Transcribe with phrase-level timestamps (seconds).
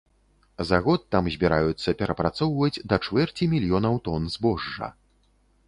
[0.69, 4.93] За год там збіраюцца перапрацоўваць да чвэрці мільёнаў тон збожжа.